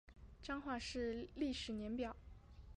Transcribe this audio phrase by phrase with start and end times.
[0.41, 2.15] 彰化市历史年表